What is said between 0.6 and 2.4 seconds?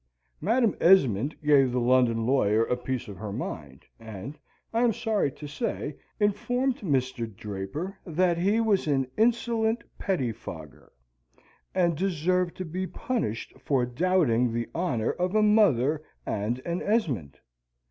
Esmond gave the London